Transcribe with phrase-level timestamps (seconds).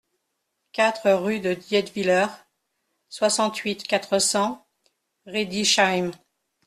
[0.71, 2.25] quatre rue de Dietwiller,
[3.07, 4.65] soixante-huit, quatre cents,
[5.27, 6.09] Riedisheim